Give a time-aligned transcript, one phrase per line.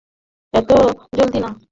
[0.53, 0.69] এত
[1.17, 1.49] জলদি না।